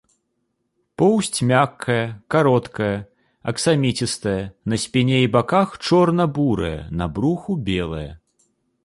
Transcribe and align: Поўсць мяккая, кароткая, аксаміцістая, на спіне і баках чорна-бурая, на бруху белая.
Поўсць 1.01 1.39
мяккая, 1.49 2.05
кароткая, 2.35 2.95
аксаміцістая, 3.51 4.33
на 4.73 4.81
спіне 4.85 5.19
і 5.27 5.29
баках 5.37 5.77
чорна-бурая, 5.91 6.79
на 7.03 7.11
бруху 7.19 7.51
белая. 7.69 8.09